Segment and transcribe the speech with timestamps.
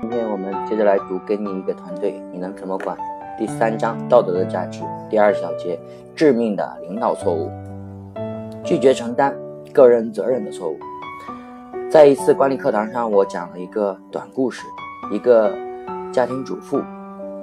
[0.00, 2.96] 今天我们接着来读“给你一个团队，你能怎么管”
[3.38, 5.78] 第三章“道德的价值”第二小节
[6.16, 7.48] “致命的领导错误”，
[8.64, 9.32] 拒绝承担
[9.72, 10.76] 个人责任的错误。
[11.88, 14.66] 在一次管理课堂上，我讲了一个短故事：
[15.12, 15.56] 一个
[16.10, 16.82] 家庭主妇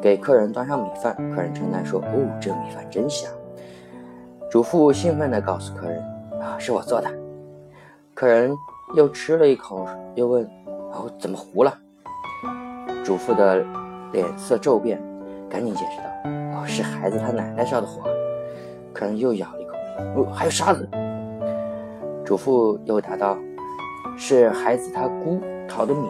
[0.02, 3.32] 给客人端上米饭，客人称赞说：“哦，这米饭真香。”
[4.52, 6.04] 主妇兴奋地告诉客人
[6.42, 7.10] ：“啊，是我做的。”
[8.20, 8.58] 客人
[8.96, 10.44] 又吃了一口，又问
[10.92, 11.72] ：“哦，怎么糊了？”
[13.06, 13.64] 主妇的
[14.12, 15.00] 脸色骤变，
[15.48, 16.06] 赶紧解释道
[16.58, 18.02] ：“哦，是孩子他奶奶烧的火。”
[18.92, 19.74] 客人又咬了一口
[20.18, 20.90] ：“哦，还有沙子。”
[22.26, 23.38] 主妇又答道
[24.18, 26.10] ：“是孩子他姑淘的米。”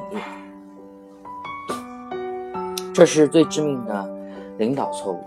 [2.96, 4.10] 这是最致命的
[4.58, 5.20] 领导错误。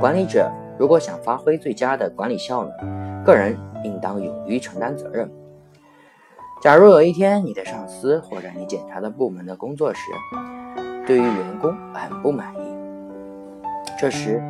[0.00, 0.50] 管理者
[0.80, 5.30] 如果想发挥最佳的管理效能，个人应当勇于承担责任。
[6.62, 10.00] 假如有一天你的上司或者你检查的部门的工作时，
[11.06, 12.58] 对于员工很不满意，
[14.00, 14.42] 这时，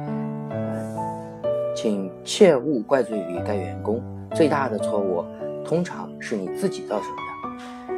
[1.75, 4.01] 请切勿怪罪于该员工。
[4.35, 5.25] 最大的错误
[5.65, 7.93] 通常是你自己造成的。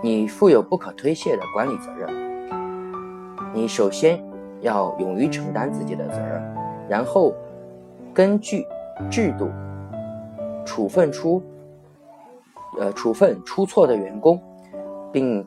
[0.00, 2.08] 你负有不可推卸的管理责任，
[3.52, 4.22] 你首先
[4.60, 6.40] 要勇于承担自己的责任，
[6.88, 7.34] 然后
[8.14, 8.64] 根据
[9.10, 9.50] 制度
[10.64, 11.42] 处分出。
[12.78, 14.40] 呃，处分出错的员工，
[15.12, 15.46] 并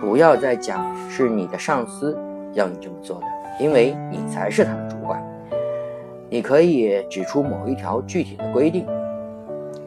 [0.00, 2.18] 不要再讲是你的上司
[2.52, 3.26] 要你这么做的，
[3.58, 5.22] 因为你才是他的主管。
[6.30, 8.86] 你可以指出某一条具体的规定，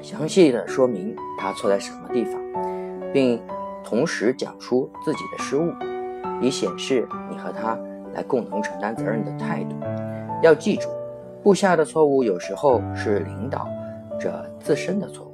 [0.01, 2.39] 详细的说明他错在什么地方，
[3.11, 3.41] 并
[3.83, 5.71] 同时讲出自己的失误，
[6.41, 7.77] 以显示你和他
[8.13, 9.75] 来共同承担责任的态度。
[10.41, 10.87] 要记住，
[11.41, 13.67] 部下的错误有时候是领导
[14.19, 15.26] 者自身的错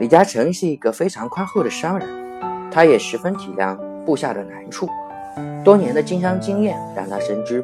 [0.00, 2.08] 李嘉诚是一个非常宽厚的商人，
[2.70, 4.88] 他也十分体谅部下的难处。
[5.62, 7.62] 多年的经商经验让他深知，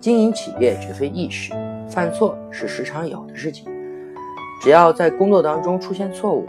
[0.00, 1.52] 经营企业绝非易事，
[1.88, 3.72] 犯错是时常有的事情。
[4.60, 6.44] 只要在工作当中出现错误，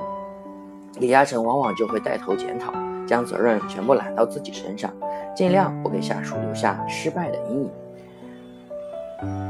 [0.99, 2.73] 李嘉诚往往就会带头检讨，
[3.05, 4.91] 将责任全部揽到自己身上，
[5.35, 7.69] 尽量不给下属留下失败的阴影。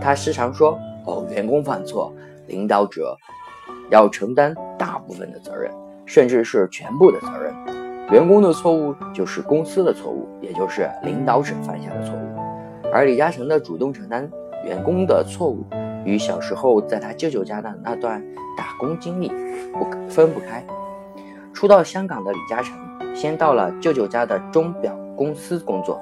[0.01, 0.77] 他时常说
[1.07, 2.11] ：“哦，员工犯错，
[2.47, 3.15] 领导者。”
[3.89, 5.71] 要承担大部分的责任，
[6.05, 7.53] 甚至是全部的责任。
[8.11, 12.89] 员工的错误就是公司的错误，也就是领导者犯下的错误。
[12.93, 14.29] 而李嘉诚的主动承担
[14.63, 15.65] 员工的错误，
[16.05, 18.23] 与小时候在他舅舅家的那段
[18.57, 19.27] 打工经历
[19.73, 20.65] 不分不开。
[21.53, 22.77] 初到香港的李嘉诚，
[23.13, 25.99] 先到了舅舅家的钟表公司工作。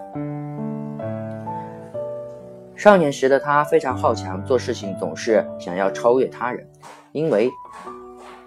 [2.76, 6.68] 少年时的他非常好强，做事情总是想要超越他人。
[7.16, 7.50] 因为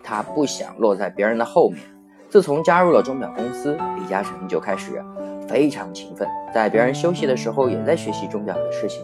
[0.05, 1.81] 他不想落在别人的后面。
[2.29, 5.03] 自从加入了钟表公司，李嘉诚就开始
[5.49, 9.03] 非常勤奋，在别人休息的时候也在学习钟表的事情。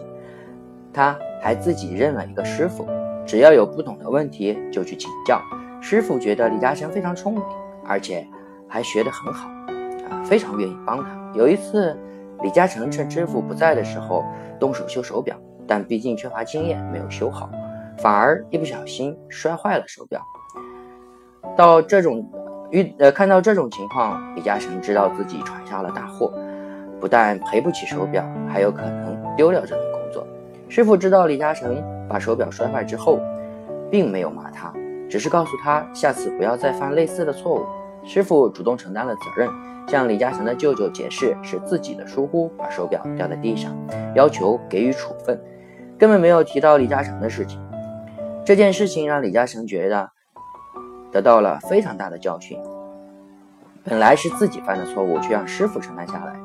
[0.93, 2.85] 他还自己认了一个师傅，
[3.25, 5.41] 只要有不懂的问题就去请教。
[5.81, 7.43] 师傅觉得李嘉诚非常聪明，
[7.87, 8.23] 而且
[8.69, 9.49] 还学得很好，
[10.11, 11.09] 啊，非常愿意帮他。
[11.33, 11.97] 有一次，
[12.43, 14.23] 李嘉诚趁师傅不在的时候
[14.59, 17.49] 动手修手表，但毕竟缺乏经验，没有修好。
[17.97, 20.21] 反而一不小心摔坏了手表。
[21.55, 22.27] 到这种
[22.71, 26.33] 遇呃看到这种情况，李嘉诚知道自己闯下了大祸，
[26.99, 30.27] 不但赔不起手表，还有可能丢掉这份工作。
[30.67, 33.19] 师傅知道李嘉诚把手表摔坏之后，
[33.89, 34.73] 并没有骂他，
[35.09, 37.65] 只是告诉他下次不要再犯类似的错误。
[38.03, 39.49] 师傅主动承担了责任，
[39.87, 43.71] 向李嘉诚的舅舅解释是自己的疏忽把手表掉在地上，
[44.15, 45.39] 要求给予处分，
[45.97, 47.61] 根本没有提到李嘉诚的事情。
[48.45, 50.07] 这件事情让李嘉诚觉得
[51.11, 52.59] 得到了非常大的教训。
[53.83, 56.35] 本来是自己犯的错误，却让师傅承担下来，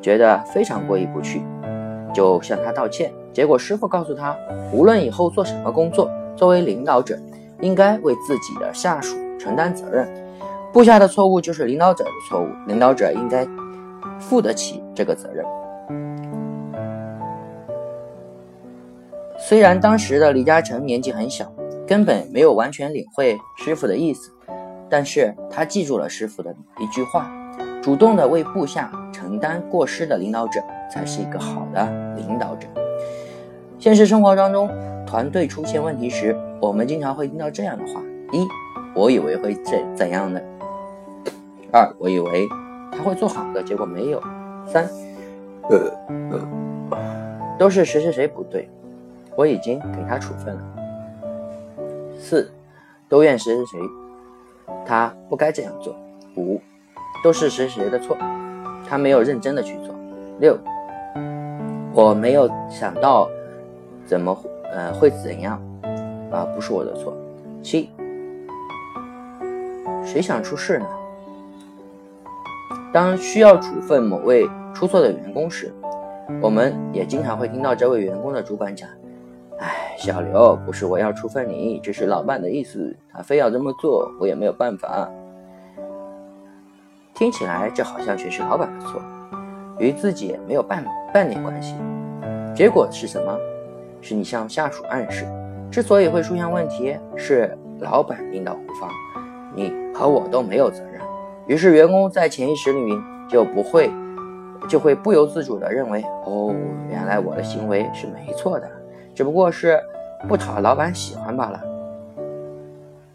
[0.00, 1.42] 觉得非常过意不去，
[2.14, 3.12] 就向他道歉。
[3.32, 4.36] 结果师傅告诉他，
[4.72, 7.18] 无论以后做什么工作，作为领导者，
[7.60, 10.08] 应该为自己的下属承担责任。
[10.72, 13.44] 部下的错误就是领导者的错误，领导者应该
[14.20, 15.44] 负得起这个责任。
[19.50, 21.52] 虽然当时的李嘉诚年纪很小，
[21.84, 24.30] 根本没有完全领会师傅的意思，
[24.88, 27.28] 但是他记住了师傅的一句话：
[27.82, 31.84] 主动的为部下承担过失的领导者，才是一个好的
[32.16, 32.68] 领导者。
[33.76, 34.70] 现实生活当中，
[35.04, 38.00] 团队出现问题时，我们经常会听到这样的话：
[38.30, 38.46] 一，
[38.94, 40.40] 我以为会怎怎样的；
[41.72, 42.46] 二，我以为
[42.92, 44.20] 他会做好的，结果没有；
[44.64, 44.88] 三，
[45.68, 45.90] 呃
[46.30, 46.48] 呃，
[47.58, 48.70] 都是谁谁谁不对。
[49.40, 50.62] 我已经给他处分了。
[52.18, 52.52] 四，
[53.08, 53.80] 都怨谁谁谁，
[54.84, 55.96] 他不该这样做。
[56.36, 56.60] 五，
[57.24, 58.14] 都是谁谁的错，
[58.86, 59.94] 他没有认真的去做。
[60.40, 60.58] 六，
[61.94, 63.30] 我没有想到
[64.04, 64.38] 怎么
[64.74, 65.58] 呃会怎样
[66.30, 67.16] 啊，不是我的错。
[67.62, 67.88] 七，
[70.04, 70.86] 谁想出事呢？
[72.92, 75.72] 当需要处分某位出错的员工时，
[76.42, 78.86] 我们也经常会听到这位员工的主管讲
[79.60, 85.06] ：“哎，小刘，不是我要处分你，这是老板的意思，他非要这么做，我也没有办法。”
[87.14, 89.02] 听起来这好像全是老板的错，
[89.78, 91.74] 与自己没有半半点关系。
[92.54, 93.38] 结果是什么？
[94.00, 95.26] 是你向下属暗示，
[95.70, 98.88] 之所以会出现问题，是老板领导无方，
[99.54, 101.02] 你和我都没有责任。
[101.46, 102.98] 于是员工在潜意识里面
[103.28, 103.90] 就不会，
[104.66, 106.54] 就会不由自主地认为，哦，
[106.88, 108.70] 原来我的行为是没错的，
[109.20, 109.78] 只不过是
[110.26, 111.60] 不讨老板喜欢罢了。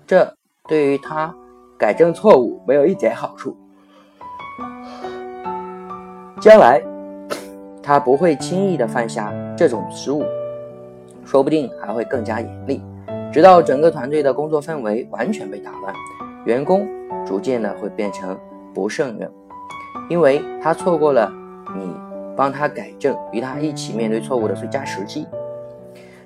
[0.05, 0.31] 这
[0.67, 1.33] 对于他
[1.79, 3.57] 改正错误没有一点好处。
[6.39, 6.79] 将来，
[7.81, 10.23] 他不会轻易的犯下这种失误，
[11.25, 12.83] 说不定还会更加严厉，
[13.33, 15.91] 直到整个团队的工作氛围完全被打乱，
[16.45, 16.87] 员工
[17.25, 18.37] 逐渐的会变成
[18.75, 19.27] 不胜任，
[20.07, 21.33] 因为他错过了
[21.75, 21.91] 你
[22.35, 25.25] 帮他改正、与他一起面对错误的最佳时机。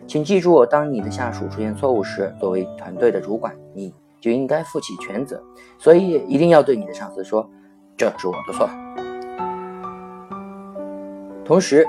[0.10, 5.40] 请记住，当你的下属出现错误时，作为团队的主管，你就应该负起全责，
[5.78, 7.48] 所以一定要对你的上司说
[7.96, 8.68] ：“这是我的错。”
[11.46, 11.86] 同时，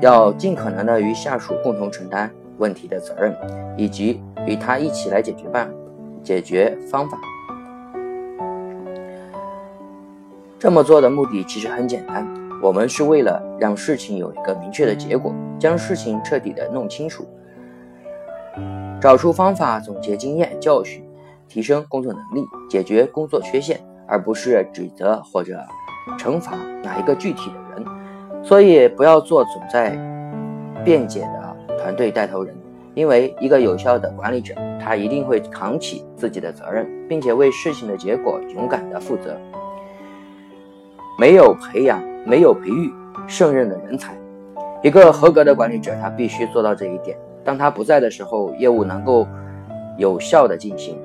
[0.00, 3.36] 要尽可能的与下属共同承担问题的责任，
[3.76, 5.70] 以及与他一起来解决办
[6.22, 7.18] 解决方法。
[10.58, 12.26] 这么做的目的其实很简单，
[12.64, 17.26] 我们是为了让事情有一个明确的结果，将事情彻底的弄清楚，
[18.98, 21.04] 找出方法，总结经验教训，
[21.46, 25.60] 提升工作能力，解决工作缺陷，而不是指责或者
[26.18, 28.42] 惩罚哪一个具体的人。
[28.42, 29.90] 所以不要做总在
[30.82, 32.56] 辩解的团队带头人，
[32.94, 39.38] 因为一个有效的管理者，他一定会扛起自己的责任，并且为事情的结果勇敢的负责。
[41.18, 42.92] 没有培养，没有培育
[43.26, 44.16] 胜任的人才，
[44.82, 47.16] 一个合格的管理者，他必须做到这一点。
[47.44, 49.26] 当他不在的时候，业务能够
[49.98, 50.98] 有效的进行。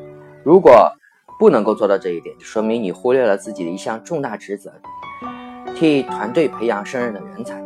[0.44, 0.92] 如果
[1.38, 4.72] 不能够做到这一点，说明你忽略了自己的一项重大职责。
[5.76, 7.62] 替团队培养胜任的人才，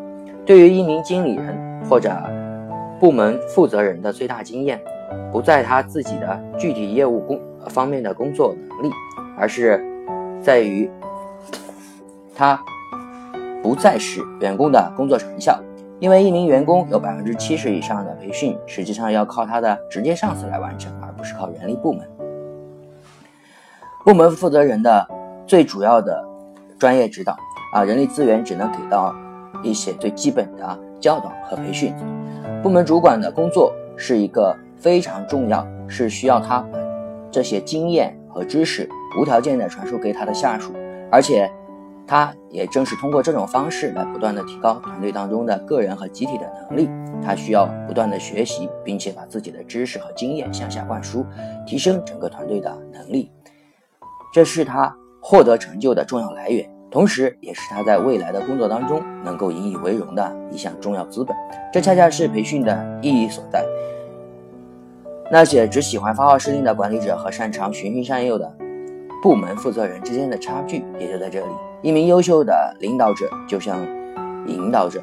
[0.45, 1.57] 对于一名经理人
[1.89, 2.11] 或者
[2.99, 4.79] 部门负责人的最大经验，
[5.31, 8.91] 不在他自己的具体业务工方面的工作能力，
[9.37, 9.83] 而是
[10.41, 10.89] 在于
[12.35, 12.59] 他
[13.63, 15.59] 不再是员工的工作成效。
[15.99, 22.07] 因为一名员工有百分之七十以上的培训，实际上要靠他的直接上司来完成，而不是靠人力部门。
[24.03, 25.07] 部门负责人的
[25.47, 26.23] 最主要的
[26.77, 27.35] 专业指导。
[27.73, 29.15] 啊，人力资源只能给到
[29.63, 31.91] 一些最基本的教导和培训。
[32.61, 36.63] 部门主管的工作是一个非常重要，是需要他
[37.31, 38.87] 这些经验和知识
[39.19, 40.71] 无条件的传授给他的下属，
[41.09, 41.49] 而且
[42.05, 46.89] 他也正是通过这种方式来不断的提高团队当中的个人和集体的能力。
[47.25, 51.25] 他需要不断的学习，并且把自己的知识和经验向下灌输，
[51.65, 53.31] 提升整个团队的能力，
[54.33, 56.69] 这是他获得成就的重要来源。
[56.91, 61.35] 同时，也是他在未来的工作当中能够引以为荣的一项重要资本。
[61.71, 63.65] 这恰恰是培训的意义所在。
[65.31, 68.53] 那些只喜欢发号施令的管理者和擅长循循善诱的
[69.23, 71.51] 部门负责人之间的差距也就在这里。
[71.81, 73.79] 一名优秀的领导者就像
[74.47, 75.01] 引导者，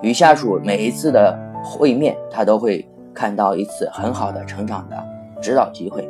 [0.00, 4.96] 与下属每一次的会面，他都会看到一次很好的成长的
[5.42, 6.08] 指导机会。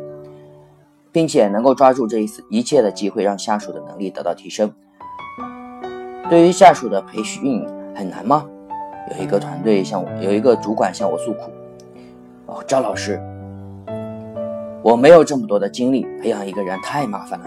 [1.11, 4.71] 并且能够抓住这一次一切的机会，让下属的能力得到提升。
[6.29, 8.47] 对于下属的培训很难吗？
[9.11, 11.50] 有一个团队向我，有一个主管向我诉苦
[12.45, 13.19] ：“哦，赵老师，
[14.87, 17.47] 我没有这么多的精力，培养一个人太麻烦了。”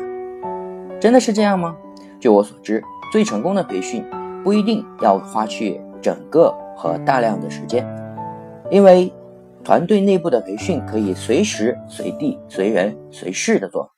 [0.99, 1.73] 真的是这样吗？
[2.19, 4.03] 据我所知，最成功的培训
[4.43, 7.87] 不一定要花去整个和大量的时间，
[8.69, 9.11] 因为。
[9.61, 13.91] 团队内部的培训可以随时随地、随人随事的做，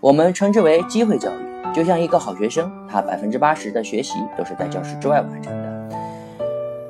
[0.00, 1.72] 我们称之为机会教育。
[1.72, 5.88] 就像一个好学生，他百分之八十的学习都是在教室之外完成的。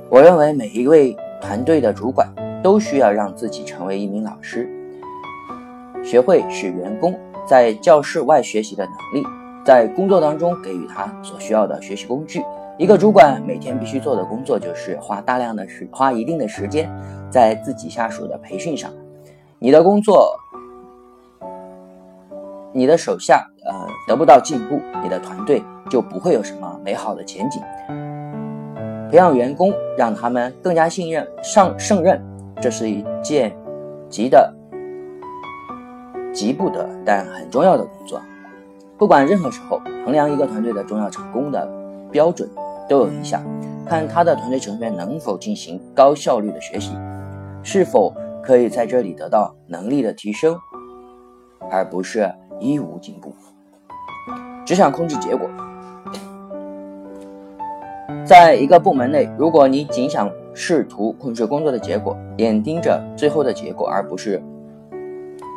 [0.08, 2.26] 我认为每一位团队的主管
[2.66, 4.68] 都需要让自己成为一名老师，
[6.02, 9.25] 学会使员工在教室外学习的能力，
[9.64, 12.42] 在工作当中给予他所需要的学习工具，
[12.76, 16.90] 一个主管每天必须做的工作就是花大量的时花一定的时间
[17.30, 18.90] 在自己下属的培训上。
[19.61, 20.37] 你的工作，
[22.73, 23.73] 你的手下呃
[24.08, 27.62] 得不到进步，你的团队就不会有什么美好的前景。
[29.08, 32.20] 培养员工，让他们更加信任、上胜任，
[32.60, 33.54] 这是一件
[34.08, 34.52] 急的、
[36.32, 38.20] 急不得但很重要的工作。
[38.98, 41.68] 不管任何时候，衡量一个团队的重要成功的
[42.10, 42.48] 标准
[42.88, 43.42] 都有以下：
[43.86, 46.96] 看他的团队成员能否进行高效率的学习，
[47.62, 50.58] 是否可以在这里得到能力的提升，
[51.70, 53.34] 而不是一无进步，
[54.64, 55.46] 只想控制结果。
[58.25, 64.42] 在一个部门内，如果你仅想试图控制工作的结果，眼盯着最后的结果，而不是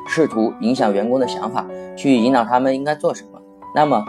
[0.09, 1.65] 试图影响员工的想法，
[1.95, 3.39] 去引导他们应该做什么，
[3.73, 4.03] 那么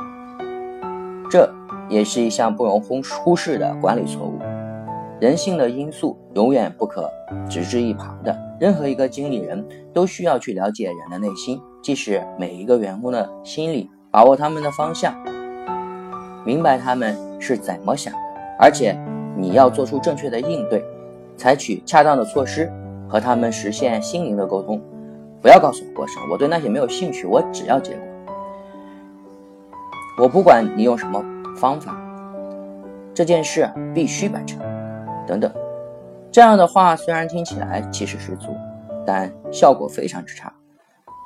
[1.31, 1.49] 这
[1.89, 4.37] 也是一项不容忽忽视的管理错误。
[5.21, 7.09] 人性的因素永远不可
[7.49, 15.15] 置之一旁的，任何一个经理人都需要去了解人的内心，即使每一个员工的心理，把握他们的方向，
[16.45, 18.19] 明白他们是怎么想的。
[18.59, 18.99] 而且
[19.41, 20.85] 你要做出正确的应对，
[21.37, 22.71] 采取恰当的措施，
[23.09, 24.81] 和他们实现心灵的沟通。
[25.41, 28.03] 不要告诉我过程，我对那些没有兴趣，我只要结果。
[30.19, 31.25] 我不管你用什么
[31.57, 31.97] 方法，
[33.15, 34.61] 这件事必须完成。
[35.27, 35.51] 等等，
[36.31, 38.55] 这样的话虽然听起来气势十足，
[39.07, 40.53] 但效果非常之差，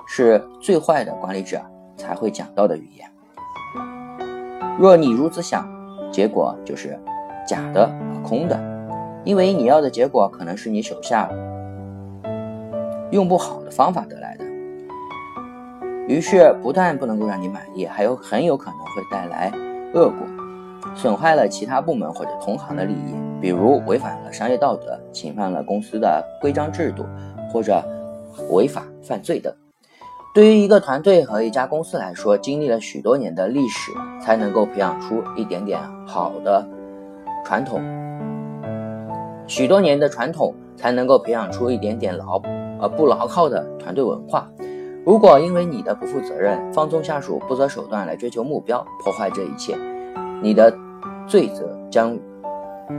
[0.07, 1.61] 是最坏的管理者
[1.97, 3.11] 才会讲到的语言。
[4.79, 5.69] 若你如此想，
[6.13, 6.97] 结果就是。
[7.47, 8.59] 假的和空的，
[9.25, 11.29] 因为你要的结果可能是你手下
[13.11, 14.45] 用不好的方法得来的，
[16.09, 19.53] 于是不但不能够让你满意，还有很有可能会带来
[19.95, 20.27] 恶果，
[20.95, 27.05] 损害了其他部门或者同行的利益，比如违反了商业道德，侵犯了公司的规章制度，
[27.53, 27.83] 或者
[28.51, 29.55] 违法犯罪等。
[30.35, 36.67] 对于一个团队和一家公司来说，经历了许多年的历史，才能够培养出一点点好的。
[37.45, 37.81] 传统，
[39.47, 42.41] 许多年的传统才能够培养出一点点牢，
[42.81, 44.51] 呃不牢靠的团队文化。
[45.05, 49.77] 如果因为你的不负责任、放纵下属、不择手段来追求目标，破坏这一切，
[50.43, 50.75] 你的
[51.27, 52.19] 罪责将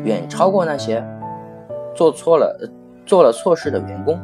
[0.03, 1.03] 远超过那些
[1.95, 2.55] 做错了、
[3.07, 4.19] 做了错事的员工。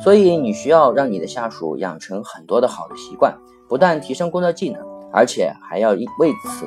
[0.00, 3.36] 所以，你需要让你的下属养成很多的好的习惯，
[3.68, 4.80] 不但提升工作技能，
[5.12, 6.66] 而且还要为此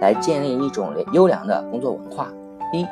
[0.00, 2.28] 来建立一种优良的工作文化。
[2.72, 2.86] 一，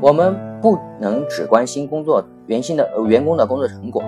[0.00, 4.02] 我们不能只关心工作原先的员工的工作成果，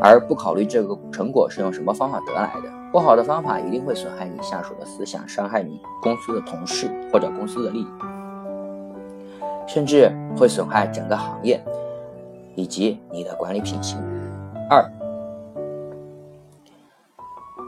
[0.00, 2.68] 而不考虑这个成果是用什么方法得来的。
[2.90, 7.86] 不好的方法一定会损害你下属的思想，伤害你公司的同事或者公司的利益，
[9.66, 11.62] 甚至会损害整个行业
[12.54, 13.98] 以及你的管理品行。
[14.68, 14.84] 二，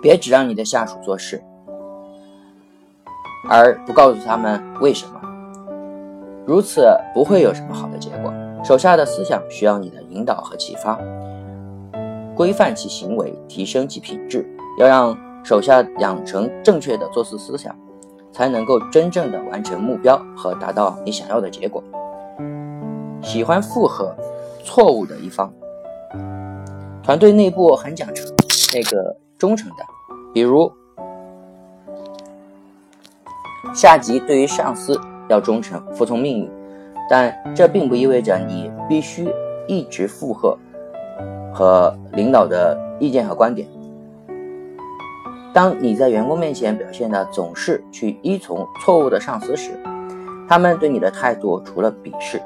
[0.03, 1.43] 别只让你的下属做事，
[3.49, 5.21] 而不告诉他们为什么。
[6.47, 8.33] 如此不会有什么好的结果。
[8.63, 10.99] 手下的思想需要你的引导和启发，
[12.35, 14.47] 规范其行为，提升其品质。
[14.79, 17.77] 要让手下养成正确的做事思想，
[18.33, 21.83] 才能够真正的完成目标和达到你想要的结果。
[23.23, 24.15] 喜欢附和
[24.65, 25.53] 错误的一方，
[27.03, 28.27] 团队内部很讲诚
[28.75, 29.85] 那个忠诚的，
[30.33, 30.73] 比如
[33.75, 34.99] 下级对于上司。
[35.29, 36.51] 要忠诚、服从命令，
[37.09, 39.29] 但这并不意味着你必须
[39.67, 40.59] 一直附和
[41.53, 43.67] 和领导的意见和观点。
[45.53, 49.71] 当你在员工面前表现的总是去依从错误的上司时，
[50.49, 52.43] 他们对你的态度除了鄙视，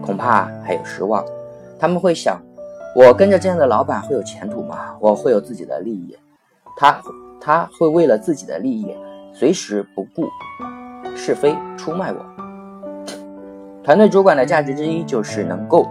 [0.00, 1.24] 恐怕还有失望。
[1.78, 2.40] 他们会想：
[2.94, 4.94] 我跟着这样的老板会有前途吗？
[5.00, 6.16] 我会有自己的利益，
[6.76, 7.02] 他
[7.40, 8.94] 他会为了自己的利益
[9.32, 10.28] 随时不顾。
[11.16, 12.18] 是非出卖我。
[13.82, 15.88] 团队主管的价值之一就是能够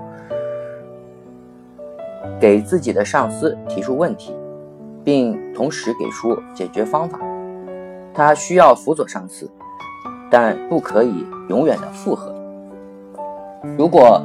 [2.40, 4.34] 给自己的上司提出问题，
[5.04, 7.20] 并同时给出解决方法。
[8.14, 9.50] 他需要辅佐上司，
[10.30, 12.34] 但不可以永远的附和。
[13.78, 14.22] 如果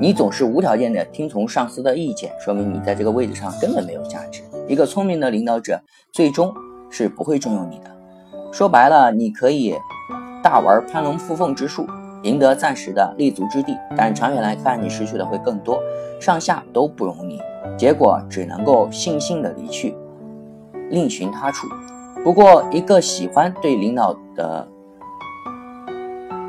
[0.00, 4.42] 你总是无条件的听从上司的意见，说明你在这个位置上根本没有价值。
[4.66, 5.78] 一个聪明的领导者
[6.12, 6.54] 最终
[6.88, 7.90] 是不会重用你的。
[8.52, 9.76] 说白了，你可以。
[10.42, 11.86] 大玩攀龙附凤之术，
[12.22, 15.78] 赢得暂时的立足之地，但长远来看，你失去的会更多，
[16.18, 17.40] 上下都不容你，
[17.76, 19.94] 结果只能够悻悻的离去，
[20.88, 21.66] 另寻他处。
[22.24, 24.66] 不过，一个喜欢对领导的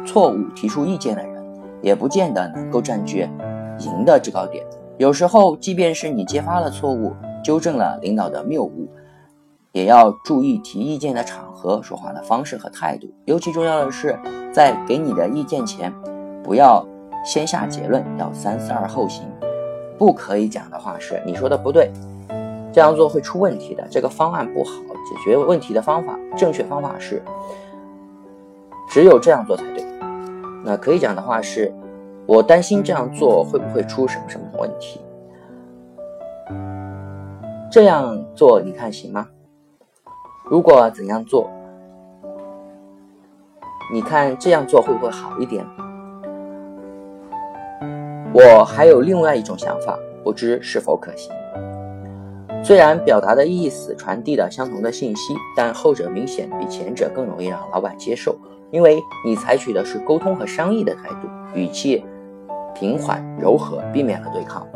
[0.05, 1.43] 错误提出意见的人，
[1.81, 3.29] 也不见得能够占据
[3.79, 4.65] 赢的制高点。
[4.97, 8.87] 有时候，即便是你揭发了错误，纠正了领导的谬误，
[9.71, 13.07] 也要注意提意见的场合、说话的方式和态度。
[13.25, 14.17] 尤其重要的是，
[14.51, 15.93] 在给你的意见前，
[16.43, 16.85] 不要
[17.25, 19.25] 先下结论，要三思而后行。
[19.97, 21.91] 不可以讲的话是你说的不对，
[22.73, 23.87] 这样做会出问题的。
[23.89, 27.23] 这个方案不好，解决问题的方法，正确方法是
[28.89, 29.85] 只有这样做才对。
[30.65, 31.73] 那可以讲的话是，
[32.25, 34.99] 我担心这样做会不会出什么什么问题？
[37.71, 39.27] 这样做你看行吗？
[40.51, 41.49] 如果怎样做，
[43.93, 45.65] 你看这样做会不会好一点？
[48.33, 51.31] 我还有另外一种想法，不知是否可行。
[52.61, 58.35] 虽然表达的意思传递的相同的信息，但后者明显比前者更容易让老板接受，
[58.71, 62.03] 因为你采取的是沟通和商议的态度，语气
[62.75, 64.67] 平缓柔和，避免了对抗。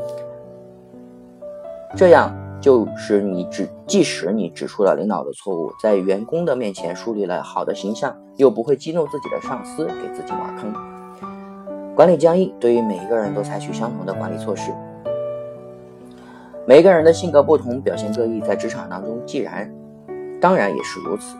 [1.97, 2.33] 这样
[2.65, 10.73] 就是你指，即使你指出了领导的错误，在员工的面前树立了好的形象，又不会激怒自己的上司，给自己挖坑。
[11.93, 14.71] 管理僵硬，对于每一个人都采取相同的管理措施。
[16.65, 19.71] 每一个人的性格不同，表现各异，在职场当中，既然
[20.41, 21.37] 当然也是如此。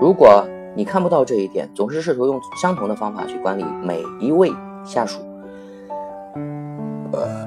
[0.00, 4.52] 如果你看不到这一点，总是试图用相同的方法去管理每一位
[4.84, 5.22] 下属，
[7.10, 7.41] 呃，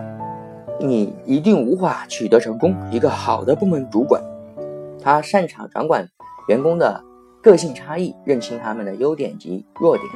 [0.79, 2.75] 你一定无法取得成功。
[2.91, 4.21] 一个好的部门主管，
[5.01, 6.07] 他擅长掌管
[6.47, 7.01] 员工的
[7.41, 10.07] 个性差异，认清他们的优点及弱点。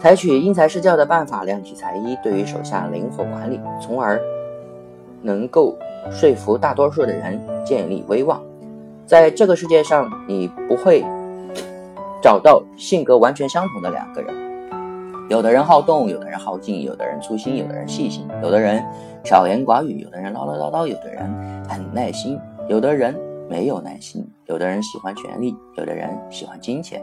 [0.00, 4.20] 采取因材施教的办法，量体裁衣，对于手下灵活管理，从而
[5.20, 5.76] 能够
[6.10, 8.42] 说服大多数的人建立威望。
[9.06, 11.04] 在这个世界上，你不会
[12.20, 14.41] 找到性格完全相同的两个人。
[15.28, 18.84] 有的人好动，有的人好静，有的人粗心，有的人细心，有的人
[19.24, 27.02] 少言寡语，有的人唠唠叨叨，有的人很耐心，有的人没有耐心，有的人喜欢权力，有的人喜欢金钱。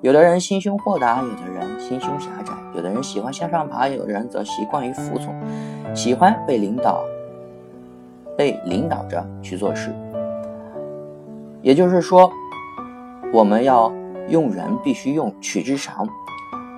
[0.00, 5.34] 有的人心胸豁达，有的人心胸狭窄，有的人喜欢向上爬，有的人则习惯于服从，
[5.94, 7.02] 喜欢被领导
[8.36, 9.92] 被领导着去做事。
[11.62, 12.30] 也就是说，
[13.32, 13.92] 我们要
[14.28, 16.08] 用人，必须用取之长。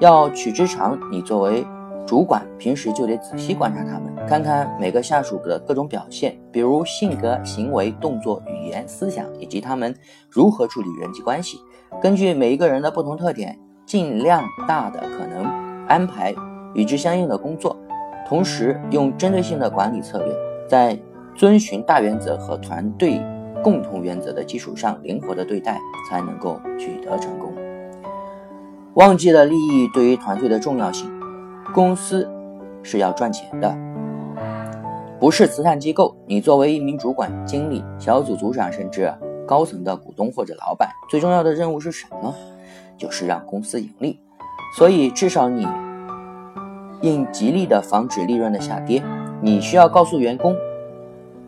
[0.00, 1.64] 要取之长，你作为
[2.06, 9.94] 主管，平时就得仔细观察他们，看看每个下属的各种表现，比如性格、行为、动作、语言、思想，以及他们
[10.30, 11.58] 如何处理人际关系。
[12.00, 15.44] 根据每一个人的不同特点，尽量大的可能
[15.86, 16.34] 安排
[16.74, 17.76] 与之相应的工作，
[18.26, 20.34] 同时用针对性的管理策略，
[20.66, 20.98] 在
[21.34, 23.20] 遵循大原则和团队
[23.62, 27.52] 共同原则的基础上灵活的对待，才能够取得成功。
[28.94, 31.10] 忘记了利益对于团队的重要性，
[31.72, 32.28] 公司
[32.82, 33.76] 是要赚钱的，
[35.18, 36.16] 不是慈善机构。
[36.26, 39.12] 你作为一名主管、经理、小组组长，甚至。
[39.46, 42.32] 高层的股东或者老板最重要的任务是什么？
[42.96, 44.20] 就是让公司盈利。
[44.76, 45.66] 所以，至少你
[47.00, 49.02] 应极力的防止利润的下跌。
[49.42, 50.54] 你需要告诉员工，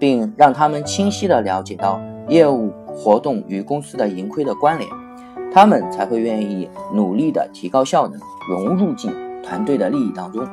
[0.00, 4.90] 并让他们清晰的了解到业务活动与公司的盈亏的关联，
[5.53, 9.12] 他们才会愿意努力的提高效能，融入进
[9.43, 10.47] 团队的利益当中。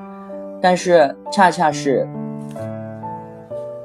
[0.62, 2.06] 但是，恰恰是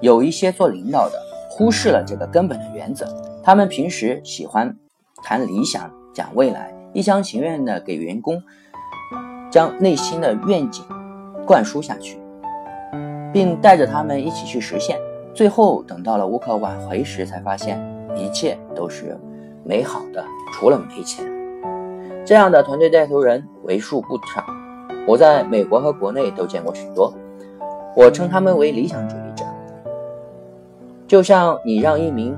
[0.00, 1.12] 有一些做领导的
[1.48, 3.06] 忽视了这个根本的原则。
[3.44, 4.76] 他们平时喜欢
[5.22, 8.42] 谈理想、讲未来，一厢情愿地给员工
[9.50, 10.84] 将内心的愿景
[11.46, 12.18] 灌输下去，
[13.32, 14.98] 并带着他们一起去实现。
[15.32, 17.80] 最后等到了无可挽回时，才发现
[18.16, 19.16] 一切都是
[19.64, 21.24] 美好的，除了没钱。
[22.24, 24.44] 这样的团队带头人为数不少，
[25.06, 27.12] 我在美国和国内都见过许多。
[27.96, 29.44] 我称他们为理想主义者，
[31.06, 32.36] 就像你让一名。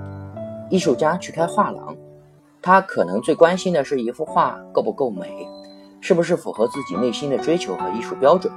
[0.69, 1.95] 艺术家去开画廊，
[2.61, 5.47] 他可能最关心的是一幅画够不够美，
[6.01, 8.53] 是不是符合自己内心的追求和艺术标准，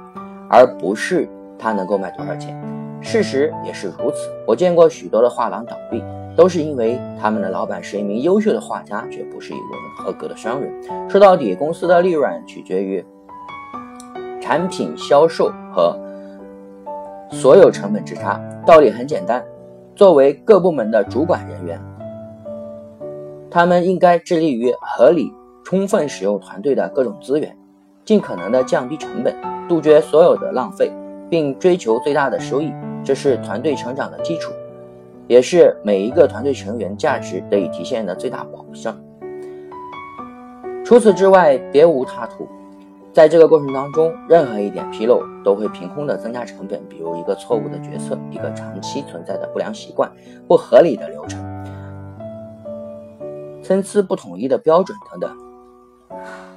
[0.48, 2.60] 而不是他能够卖多少钱。
[3.00, 4.28] 事实也是如此。
[4.44, 6.02] 我见过许多的画廊倒闭，
[6.40, 10.72] 都是因为他们的老板是一名优秀的画家，却不是一个合格的商人。
[11.06, 13.04] 说到底，公司的利润取决于
[14.40, 15.94] 产品销售和
[17.30, 18.40] 所有成本之差。
[18.64, 19.44] 道理很简单，
[19.94, 21.78] 作为各部门的主管人员。
[23.50, 25.30] 他们应该致力于合理、
[25.62, 27.54] 充分使用团队的各种资源，
[28.02, 29.36] 尽可能的降低成本，
[29.68, 30.90] 杜绝所有的浪费，
[31.28, 32.72] 并追求最大的收益。
[33.04, 34.50] 这是团队成长的基础，
[35.30, 39.00] 也是每一个团队成员价值得以体现的最大保障。
[40.84, 42.48] 除此之外，别无他途。
[43.12, 50.10] 在这个过程当中，任何一点纰漏都会凭空的增加成本，比如一个错误的决策，一个长期存在的不良习惯，
[50.48, 51.40] 不合理的流程，
[53.62, 55.30] 参差不统一的标准等等。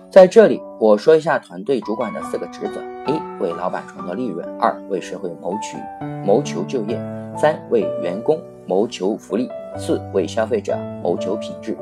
[0.09, 5.77] 在这里，我说一下团队主管的四个职责：一、为老板创造利润；二、为社会谋取
[6.25, 6.97] 谋求就业；
[7.37, 9.47] 三、为员工谋求福利；
[9.77, 11.77] 四、为消费者谋求品质。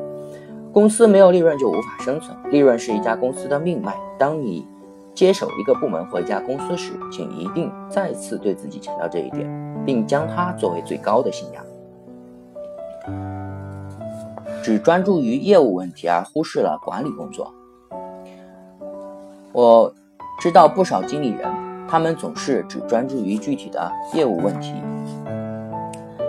[0.73, 3.93] 公司没有利润就无法生存，利润是一家公司的命脉。
[4.17, 4.65] 当你
[5.13, 11.63] 接手一个部门或一家公司时，请一定再次对自己强调这一点，并将它作为最高的信仰。
[14.63, 17.53] 只专注于业务问题而忽视了管理工作。
[19.51, 19.93] 我
[20.39, 21.51] 知道不少经理人，
[21.87, 24.75] 他们总是只专注于具体的业务问题，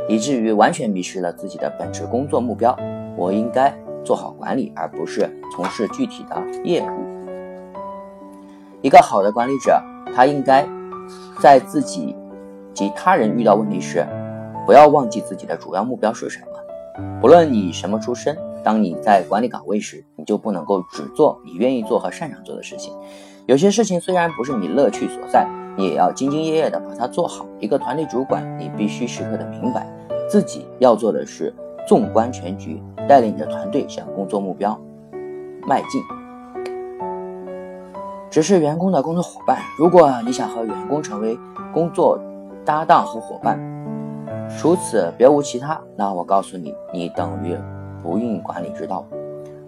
[0.09, 2.77] 以至于完全迷失了自己的本职工作目标。
[3.17, 7.67] 我应该做好管理，而不是从事具体的业务。
[8.81, 9.81] 一个好的管理者，
[10.15, 10.67] 他应该
[11.41, 12.17] 在自己
[12.75, 14.07] 及他人遇到问题时，
[14.67, 16.47] 不要忘记自己的主要目标是什么。
[17.21, 18.37] 不论你什么出身。
[18.65, 22.95] 当你在管理岗位时，你就不能够只做你愿意做和擅长做的事情。
[23.47, 25.45] 有些事情虽然不是你乐趣所在，
[25.77, 27.47] 也要兢兢业业的把它做好。
[27.59, 29.87] 一个团队主管，你必须时刻的明白，
[30.29, 31.53] 自己要做的是
[31.87, 34.79] 纵观全局，带领着团队向工作目标
[35.67, 36.03] 迈进。
[38.31, 41.39] 只是员工的工作伙伴，如果你想和员工成为
[41.73, 42.19] 工作
[42.65, 43.59] 搭档和伙伴，
[44.59, 47.57] 除此别无其他，那我告诉你，你等于。
[48.03, 49.05] 不运管理之道，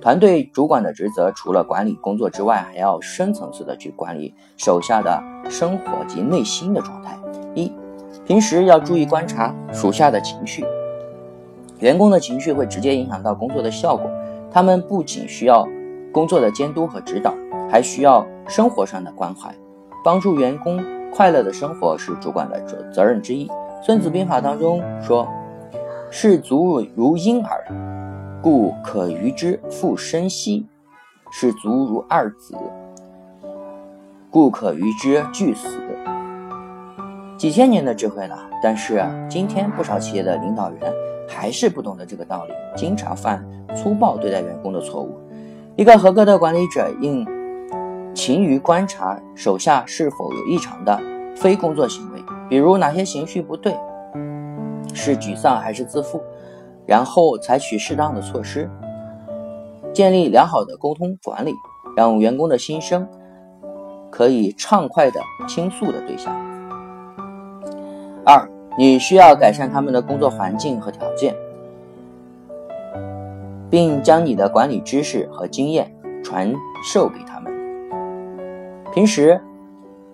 [0.04, 7.16] 团队主管的职责除了管理工作之外，还要深层次的去管理手下的生活及内心的状态。
[7.54, 7.72] 一，
[8.26, 10.62] 平时要注意观察属下的情绪，
[11.78, 14.06] 员工的情绪会直接影响到工作的效果。
[14.50, 15.66] 他们不仅需要
[16.12, 17.32] 工作的监督和指导，
[17.70, 19.50] 还需要生活上的关怀。
[20.04, 23.50] 帮助员工快乐的生活是主管的责责任之一。
[23.82, 25.26] 孙子兵法当中说
[26.12, 27.64] ：“视足如婴儿。”
[28.44, 30.66] 故可与之复生息，
[31.32, 32.54] 是足如二子，
[34.30, 35.66] 故可与之俱死。
[37.38, 40.92] 几千年的智慧了，但是今天不少企业的领导人
[41.26, 43.42] 还是不懂得这个道理，经常犯
[43.74, 45.18] 粗暴对待员工的错误。
[45.74, 47.26] 一个合格的管理者应
[48.12, 51.00] 勤于观察手下是否有异常的
[51.34, 53.74] 非工作行为，比如哪些情绪不对，
[54.92, 56.22] 是沮丧还是自负。
[56.86, 58.70] 然后采取适当的措施，
[59.92, 61.54] 建立良好的沟通管理，
[61.96, 63.08] 让员工的心声
[64.10, 65.18] 可以畅快的
[65.48, 66.34] 倾诉的对象。
[68.24, 71.34] 二，你需要改善他们的工作环境和条件，
[73.70, 75.90] 并将你的管理知识和经验
[76.22, 76.52] 传
[76.92, 77.52] 授给他们。
[78.92, 79.40] 平时，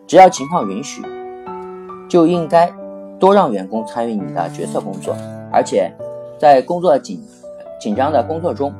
[0.06, 1.02] 只要情况允许，
[2.08, 2.72] 就应该
[3.18, 5.16] 多让员工参与你的决策工作，
[5.50, 5.92] 而且。
[6.40, 7.22] 在工作紧
[7.78, 8.72] 紧张的工作中，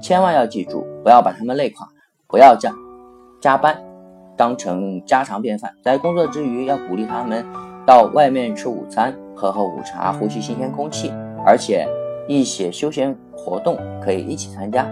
[0.00, 1.88] 千万要记住，不要把他们累垮，
[2.28, 2.72] 不要将
[3.40, 3.76] 加班
[4.36, 5.74] 当成家常便饭。
[5.82, 7.44] 在工作之余，要鼓励他们
[7.84, 11.12] 到外面吃午餐、喝喝午茶、呼吸新鲜空气，
[11.44, 11.88] 而且
[12.28, 14.86] 一些休闲活动可以一起参加。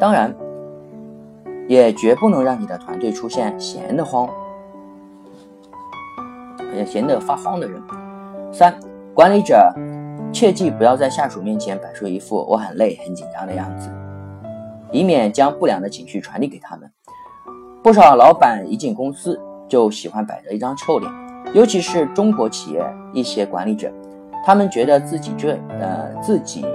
[0.00, 0.34] 当然，
[1.68, 4.26] 也绝不能让你的团队出现闲得慌、
[6.74, 7.78] 也闲得发慌的人。
[8.50, 8.74] 三，
[9.12, 9.70] 管理者。
[10.32, 13.90] 切记不要在下属面前摆出一副我很累、很紧张的样子，
[14.92, 16.90] 以免将不良的情绪传递给他们。
[17.82, 21.10] 不少老板一进公司就喜欢摆着一张臭脸，
[21.54, 22.84] 尤其是中国企业
[23.14, 23.90] 一些管理者，
[24.44, 26.66] 他们觉得自己这呃自己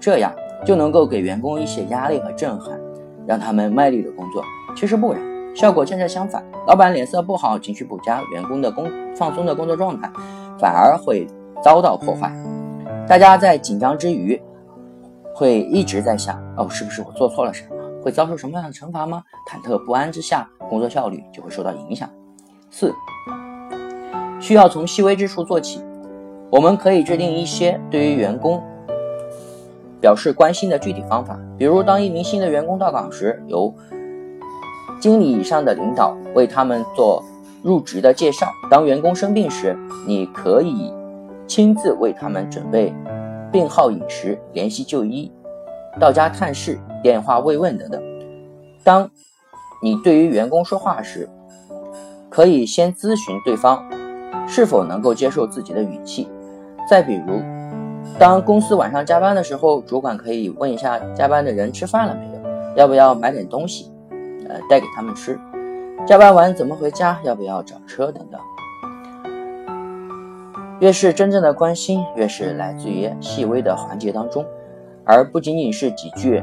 [0.00, 0.32] 这样
[0.64, 2.76] 就能够给员工一些压力和震撼，
[3.24, 4.42] 让他们卖力的工作。
[4.74, 5.22] 其实不然，
[5.54, 6.42] 效果恰恰相反。
[6.66, 10.10] 老板脸色不好，情绪不佳，员工的工放松的工作状态
[10.58, 11.24] 反而会。
[11.62, 12.32] 遭到破坏，
[13.06, 14.40] 大家在紧张之余，
[15.34, 17.76] 会一直在想：哦，是不是我做错了什么？
[18.02, 19.22] 会遭受什么样的惩罚吗？
[19.48, 22.10] 忐忑不安之下，工作效率就会受到影响。
[22.68, 22.92] 四，
[24.40, 25.80] 需要从细微之处做起。
[26.50, 28.60] 我们可以制定一些对于员工
[30.00, 33.72] 表示关心的具体方法，比如，当一名新的员工到岗时，由
[35.00, 37.22] 经理以上的领导为他们做
[37.62, 40.92] 入职的介绍；当员工生病时，你可以。
[41.46, 42.94] 亲自为他们准备
[43.50, 45.30] 病号、饮食、联系就医、
[46.00, 48.02] 到家探视、电话慰问等等。
[48.82, 49.10] 当
[49.82, 51.28] 你对于员工说话时，
[52.28, 53.84] 可以先咨询对方
[54.46, 56.28] 是否能够接受自己的语气。
[56.88, 57.40] 再比如，
[58.18, 62.40] 当公司晚上加班的时候，主管可以问一下加班的人吃饭了没有，
[62.76, 63.92] 要不要买点东西，
[64.48, 65.38] 呃，带给他们吃。
[66.06, 67.20] 加班完怎么回家？
[67.22, 68.10] 要不要找车？
[68.10, 68.40] 等等。
[70.82, 74.44] 越是真正的关心，越是来自于细微的环节当中，
[75.04, 76.42] 而不仅仅是几句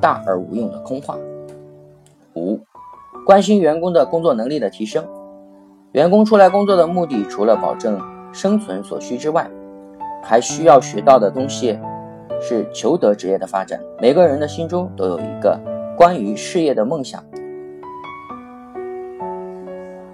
[0.00, 1.18] 大而无用的空话。
[2.34, 2.58] 五、
[3.26, 5.06] 关心员工的工作能力的提升。
[5.92, 8.00] 员工出来工作的目的，除了保证
[8.32, 9.46] 生存所需之外，
[10.22, 11.78] 还需要学到的东西
[12.40, 13.78] 是求得职业的发展。
[14.00, 15.60] 每个人的心中都有一个
[15.94, 17.22] 关于事业的梦想，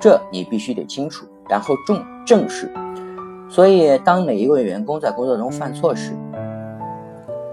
[0.00, 2.68] 这你必须得清楚，然后重正视。
[3.51, 6.13] 所以，当每一位员工在工作中犯错时，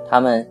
[0.07, 0.47] 他们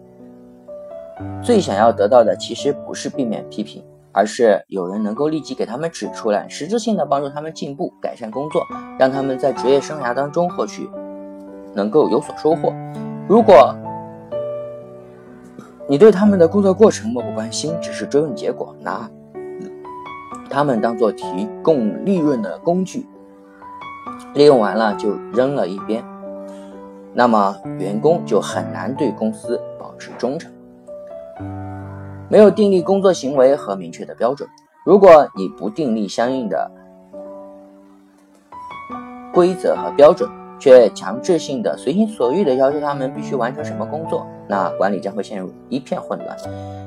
[1.40, 8.66] 最想要得到的其实不是避免批评，而是有人能够立即给他们指出来，实质性的帮助他们进步、改善工作，
[8.98, 10.90] 让他们在职业生涯当中获取
[11.72, 12.72] 能够有所收获。
[13.28, 13.72] 如果
[15.88, 19.08] 你对他们的工作过程漠不关心，只是追问结果，拿
[20.50, 23.06] 他们当做提供利润的工具。
[24.34, 26.04] 利用完了就扔了一边，
[27.14, 30.52] 那么员工就很难对公司保持忠诚。
[32.28, 34.48] 没有订立工作行为和明确的标准，
[34.84, 36.70] 如果你不订立相应的
[39.32, 46.36] 规则和标准，却强制性的随心所欲的要求他们必须完成什么工作，那管理将会陷入一片混乱。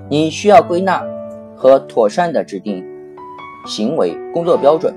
[0.09, 1.01] 你需要归纳
[1.55, 2.83] 和妥善的制定
[3.65, 4.93] 行为工作标准。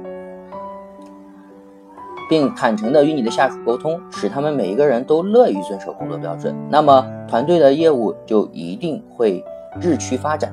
[2.33, 9.45] 并坦诚地与你的下属沟通，使他们每一个人都乐于遵守工作标准，那么团队的业务就一定会
[9.79, 10.51] 日趋发展，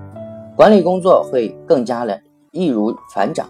[0.58, 2.20] 管理工作会更加的
[2.52, 3.48] 易如反掌。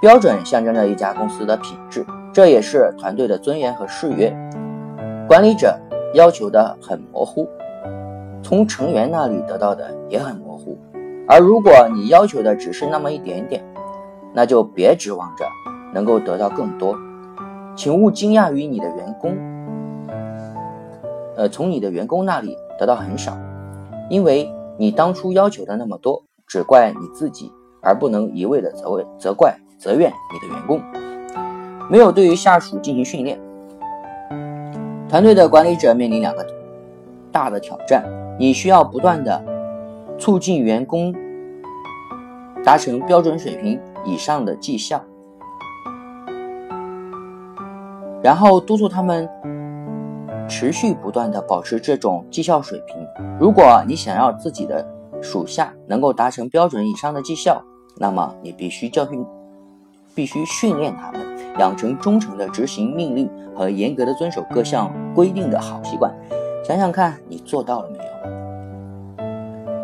[0.00, 4.34] 标准象征着一家公司的品质，这也是团队的尊严和誓约。
[5.28, 5.78] 管理者
[6.14, 7.46] 要求的很模糊，
[8.42, 10.78] 从成员那里得到的也很模糊，
[11.28, 13.62] 而如果你要求的只是那么一点点。
[14.36, 15.46] 那就别指望着
[15.94, 16.94] 能够得到更多，
[17.74, 19.34] 请勿惊讶于你的员工，
[21.36, 23.34] 呃，从你的员工那里得到很少，
[24.10, 30.82] 因为你当初要求的那么多，只怪你自己，而不能一味的责问、责怪、责怨你的员工。
[31.90, 33.40] 没有对于下属进行训练，
[35.08, 36.46] 团队的管理者面临两个
[37.32, 38.04] 大的挑战：
[38.38, 39.42] 你需要不断的
[40.18, 41.14] 促进员工
[42.62, 43.80] 达成标准水平。
[44.06, 45.04] 以上的绩效，
[48.22, 49.28] 然后督促他们
[50.48, 52.96] 持续不断的保持这种绩效水平。
[53.38, 54.86] 如果你想要自己的
[55.20, 57.60] 属下能够达成标准以上的绩效，
[57.98, 59.26] 那么你必须教训，
[60.14, 61.20] 必须训练他们
[61.58, 66.14] 养成忠诚的执行命令和严格的遵守各项规定的好习惯。
[66.64, 68.04] 想想看，你做到了没有？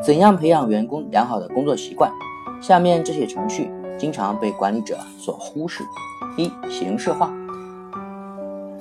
[0.01, 2.11] 怎样培养员工良好的工作习惯？
[2.61, 3.71] 下面这些程序。
[3.99, 5.83] 经常被管理者所忽视。
[6.37, 7.31] 一、形式化，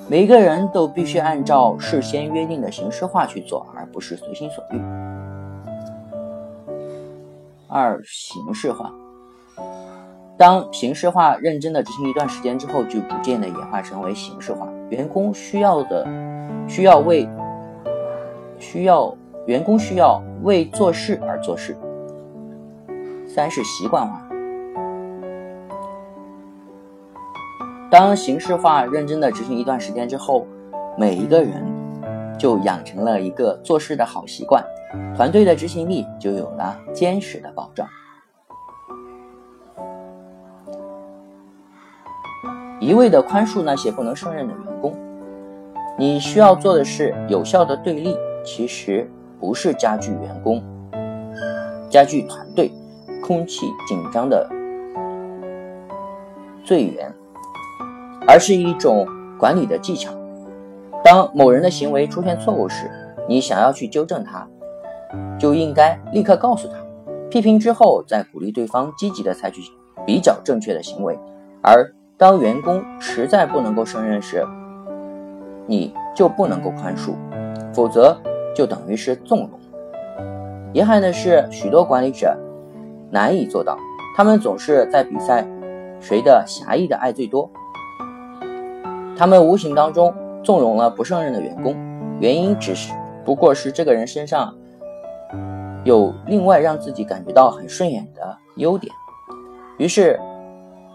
[0.07, 4.81] 每个人都必须按照事先约定的形式化去做，而不是随心所欲。
[7.67, 8.93] 二、形式化，
[10.37, 14.67] 当形式化认真的执行一段时间之后，就逐渐的演化成为形式化。
[14.89, 16.07] 员工需要的，
[16.67, 17.27] 需要为
[18.59, 19.13] 需要
[19.45, 21.77] 员工需要为做事而做事。
[23.27, 24.20] 三是习惯化。
[27.91, 30.47] 当形式化认真的执行一段时间之后，
[30.97, 31.61] 每一个人
[32.39, 34.63] 就养成了一个做事的好习惯，
[35.13, 37.85] 团队的执行力就有了坚实的保障。
[42.79, 44.95] 一味的宽恕那些不能胜任的员工，
[45.97, 49.05] 你需要做的是有效的对立，其实
[49.37, 50.63] 不是加剧员工、
[51.89, 52.71] 加剧团队
[53.21, 54.49] 空气紧张的
[56.63, 57.13] 最源。
[58.27, 59.05] 而是一种
[59.37, 60.11] 管理的技巧。
[61.03, 62.89] 当某人的行为出现错误时，
[63.27, 64.47] 你想要去纠正他，
[65.39, 66.75] 就应该立刻告诉他，
[67.29, 69.61] 批评之后再鼓励对方积极的采取
[70.05, 71.17] 比较正确的行为。
[71.63, 74.45] 而当员工实在不能够胜任时，
[75.65, 77.13] 你就不能够宽恕，
[77.73, 78.15] 否则
[78.55, 79.49] 就等于是纵容。
[80.73, 82.37] 遗憾的是，许多管理者
[83.09, 83.75] 难以做到，
[84.15, 85.45] 他们总是在比赛
[85.99, 87.49] 谁的狭义的爱最多。
[89.21, 91.75] 他们无形当中纵容了不胜任的员工，
[92.19, 92.91] 原因只是
[93.23, 94.51] 不过是这个人身上
[95.83, 98.91] 有另外让自己感觉到很顺眼的优点，
[99.77, 100.19] 于是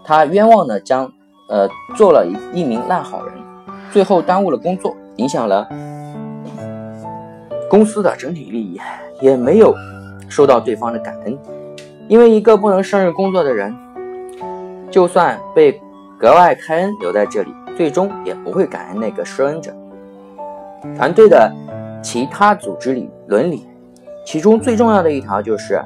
[0.03, 1.09] 他冤枉的将
[1.47, 3.33] 呃做了一一名烂好人，
[3.93, 5.65] 最后耽误了工作，影响了
[7.69, 8.77] 公司的整体利益，
[9.21, 9.73] 也没有
[10.27, 11.37] 收到对方的感恩。
[12.09, 13.73] 因为一个不能胜任工作的人，
[14.91, 15.81] 就算被
[16.19, 19.71] 格外开恩留在这里，最终也不会感恩那个施恩者。
[20.95, 21.53] 团队的
[22.01, 23.67] 其他组织里伦理，
[24.25, 25.79] 其中最重要的一条就是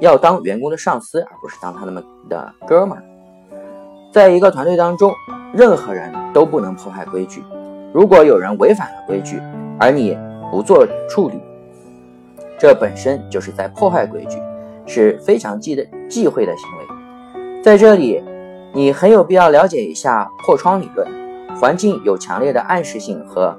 [0.00, 3.02] 要当员工的上司，而不是当他们的哥们儿。
[4.10, 5.12] 在一个团队当中，
[5.52, 7.44] 任何人都不能破坏规矩。
[7.92, 9.38] 如果有人违反了规矩，
[9.78, 10.16] 而你
[10.50, 11.38] 不做处理，
[12.58, 14.38] 这本身就是在破坏规矩，
[14.86, 17.62] 是非常忌的忌讳的行为。
[17.62, 18.22] 在这里，
[18.76, 21.08] 你很有必要了解一下破窗理论。
[21.58, 23.58] 环境有强烈的暗示性和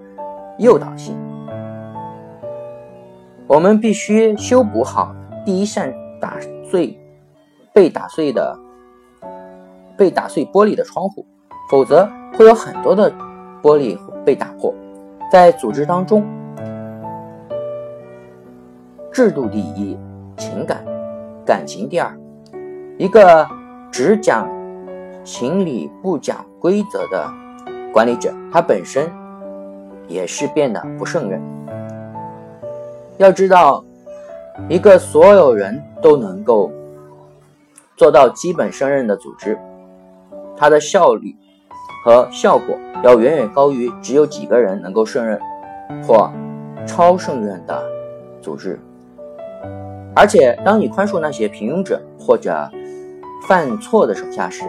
[0.59, 1.17] 诱导性，
[3.47, 6.37] 我们必须修补好第一扇打
[6.69, 6.95] 碎
[7.73, 8.55] 被打碎的
[9.97, 11.25] 被打碎玻璃的窗户，
[11.71, 13.11] 否则会有很多的
[13.63, 14.71] 玻璃被打破。
[15.31, 16.23] 在组织当中。
[19.11, 19.97] 制度第一，
[20.37, 20.85] 情感、
[21.43, 22.15] 感情第二。
[22.99, 23.47] 一个
[23.91, 24.47] 只讲
[25.27, 27.29] 情理不讲规则的
[27.91, 29.11] 管理者，他本身
[30.07, 31.41] 也是变得不胜任。
[33.17, 33.83] 要知道，
[34.69, 36.71] 一个所有人都能够
[37.97, 39.59] 做到基本胜任的组织，
[40.55, 41.35] 它的效率
[42.05, 45.37] 和效果要远远高于只有几个人能够胜任
[46.07, 46.31] 或
[46.87, 47.83] 超胜任的
[48.41, 48.79] 组织。
[50.15, 52.71] 而且，当你宽恕那些平庸者或者
[53.45, 54.63] 犯错的手下时，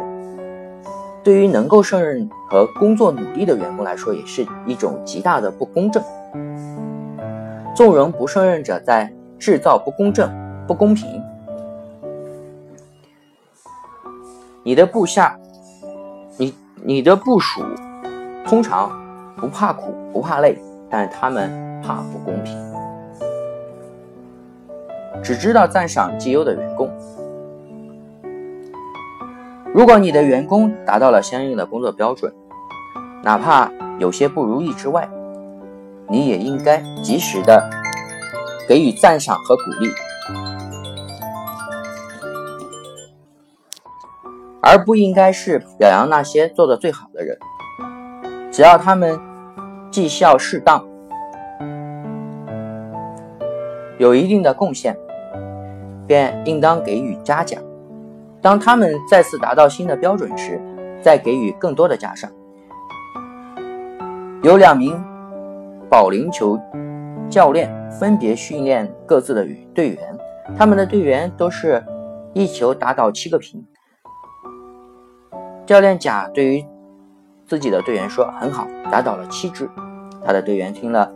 [1.23, 6.03] 对于能够胜任和工作努力的员工来说，也是一种极大的不公正。
[7.75, 10.31] 纵容不胜任者在制造不公正、
[10.67, 11.23] 不公平。
[14.65, 15.39] 你的部下，
[16.37, 17.63] 你你的部属，
[18.47, 18.91] 通常
[19.37, 20.59] 不怕苦不怕累，
[20.91, 21.51] 但他们
[21.83, 22.57] 怕不公平。
[25.23, 26.91] 只知道赞赏绩优的员工。
[29.79, 32.35] 如果你的员工达到了相应的工作标准，
[33.23, 35.09] 哪怕有些不如意之外，
[36.09, 37.71] 你也应该及时的
[38.67, 39.89] 给予赞赏和鼓励，
[44.61, 47.39] 而不应该是表扬那些做的最好的人。
[48.51, 49.17] 只要他们
[49.93, 50.85] 绩效适当，
[53.99, 54.99] 有一定的贡献。
[56.05, 57.63] 便应当给予嘉奖。
[58.41, 60.61] 当他们再次达到新的标准时，
[61.03, 62.31] 再给予更多的加赏。
[64.43, 65.03] 有两名
[65.91, 66.59] 保龄球
[67.29, 70.19] 教练分别训练各自的队员，
[70.57, 71.85] 他们的队员都是
[72.33, 73.65] 一球打倒七个瓶。
[75.67, 76.65] 教练甲对于
[77.45, 79.69] 自己的队员说：“很好，打倒了七只。”
[80.25, 81.13] 他的队员听了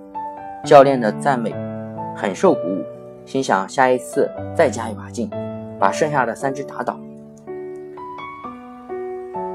[0.64, 1.54] 教练的赞美，
[2.16, 2.84] 很受鼓舞。
[3.24, 5.30] 心想下一次再加一把劲，
[5.78, 6.98] 把剩下的三只打倒。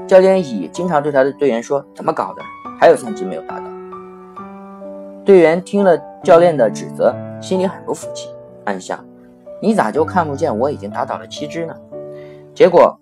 [0.08, 2.42] 教练乙经常对他的队员说：“怎么搞的？
[2.80, 3.66] 还有三只没有打倒。”
[5.24, 8.30] 队员听了教练的指责，心里很不服气，
[8.64, 9.04] 暗想
[9.60, 11.76] ：“你咋就看不见我已经打倒了七只呢？”
[12.56, 12.98] 结果，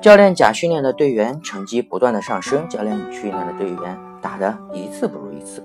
[0.00, 5.64] 教练甲训练的队员成绩不断的上升，教练乙训练的队员打的一次不如一次，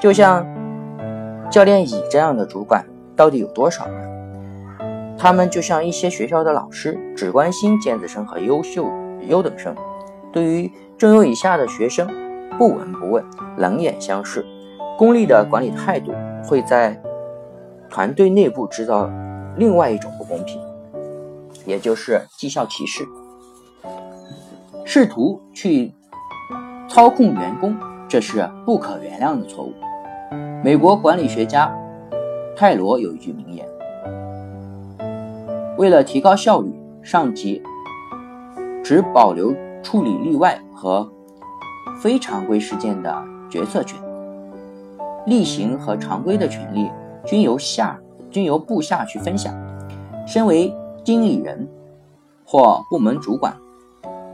[0.00, 0.44] 就像。
[1.50, 4.19] 教练乙这样的主管到底有多少呢？
[5.22, 8.90] 他们就像一些学校的老师，只关心尖子生和优秀
[9.28, 9.76] 优等生，
[10.32, 12.08] 对于中优以下的学生
[12.56, 13.22] 不闻不问，
[13.58, 14.42] 冷眼相视。
[14.96, 16.10] 功利的管理态度
[16.42, 16.98] 会在
[17.90, 19.10] 团队内部制造
[19.58, 20.58] 另外一种不公平，
[21.66, 23.04] 也就是绩效歧视。
[24.86, 25.92] 试图去
[26.88, 27.76] 操控员工，
[28.08, 29.74] 这是不可原谅的错误。
[30.64, 31.70] 美国管理学家
[32.56, 33.68] 泰罗有一句名言
[35.80, 36.70] ：“为了提高效率，
[37.02, 37.62] 上级
[38.84, 39.50] 只保留
[39.82, 41.10] 处理例外和
[42.02, 43.10] 非常规事件的
[43.48, 43.98] 决策权，
[45.24, 46.90] 例行和常规的权利
[47.24, 47.98] 均由下
[48.30, 49.54] 均由部下去分享。
[50.26, 50.70] 身为
[51.02, 51.66] 经理人
[52.44, 53.56] 或部门主管。”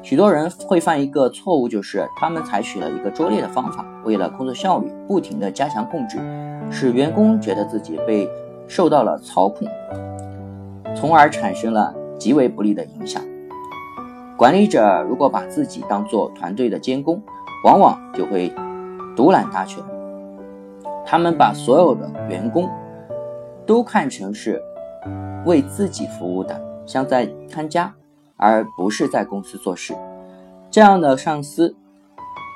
[0.03, 6.19] 许多人会犯一个错误，就是他们采取了一个拙劣的方法，为了工作效率，不停地加强控制，
[6.73, 8.29] 使员工觉得自己被
[8.67, 9.69] 受到了操控，
[10.97, 13.23] 从而产生了极为不利的影响。
[14.37, 17.23] 管理者如果把自己当做团队的监工，
[17.65, 18.53] 往往就会
[19.15, 19.85] 独揽大权。
[21.05, 22.69] 他们把所有的员工
[23.65, 24.61] 都看成是
[25.45, 27.95] 为自己服务的，像在看家。
[28.39, 29.97] 而不是在公司做事，
[30.71, 31.75] 这样的上司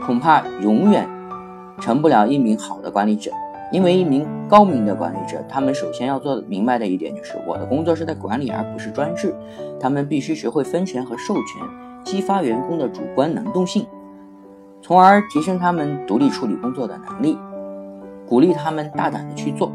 [0.05, 1.09] 恐怕永远
[1.80, 3.30] 成不了一名好的管理者。
[3.73, 9.33] 因为一名高明的管理者，他们首先要做明白的一点就是，我的工作是在管理，而不是专制。
[9.79, 11.62] 他们必须学会分权和授权，
[12.05, 13.87] 激发员工的主观能动性，
[14.83, 17.39] 从而提升他们独立处理工作的能力，
[18.27, 19.73] 鼓励他们大胆的去做。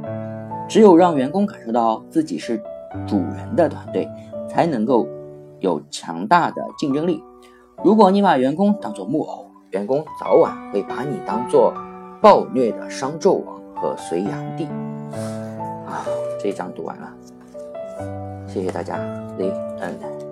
[0.68, 2.62] 只有让员工感受到自己是
[3.08, 4.10] 主人的团队，
[4.50, 5.08] 才能够
[5.60, 7.24] 有强大的竞争力。
[7.82, 11.74] 如果你把员工当做木偶，员工早晚会把你当做
[12.22, 13.55] 暴虐的商纣王。
[13.76, 14.66] 和隋炀帝
[15.86, 16.06] 啊，
[16.40, 17.14] 这一章读完了，
[18.48, 18.98] 谢谢大家
[19.38, 19.46] ，The
[19.80, 20.25] end。